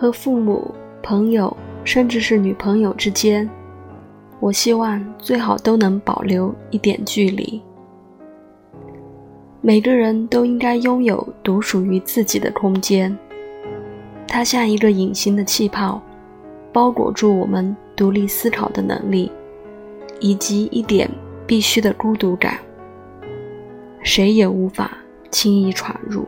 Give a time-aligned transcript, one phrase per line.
[0.00, 3.46] 和父母朋友甚至是女朋友之间
[4.40, 7.60] 我希望最好都能保留一点距离。
[9.60, 13.14] 每个人都应该拥有独属于自己的空间。
[14.26, 16.00] 它像一个隐形的气泡
[16.72, 19.30] 包裹住我们独立思考的能力
[20.18, 21.10] 以及一点
[21.46, 22.58] 必须的孤独感。
[24.02, 24.96] 谁也无法
[25.30, 26.26] 轻易闯入。